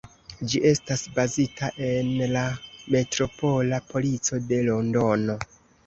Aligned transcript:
Ĝi 0.53 0.61
estas 0.69 1.03
bazita 1.17 1.69
en 1.89 2.11
la 2.33 2.45
Metropola 2.97 3.83
Polico 3.95 4.45
de 4.51 4.65
Londono. 4.73 5.43